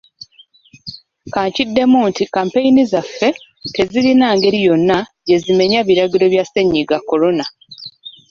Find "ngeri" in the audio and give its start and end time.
4.37-4.59